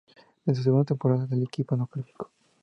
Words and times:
En 0.47 0.55
su 0.55 0.63
segunda 0.63 0.83
temporada 0.85 1.27
el 1.29 1.43
equipo 1.43 1.75
no 1.77 1.85
calificó. 1.85 2.31